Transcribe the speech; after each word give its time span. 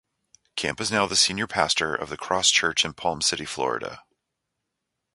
Camp 0.55 0.81
is 0.81 0.89
now 0.91 1.05
the 1.05 1.15
senior 1.15 1.45
pastor 1.45 1.93
of 1.93 2.09
The 2.09 2.17
Cross 2.17 2.49
Church 2.49 2.83
in 2.83 2.93
Palm 2.93 3.21
City, 3.21 3.45
Florida. 3.45 4.01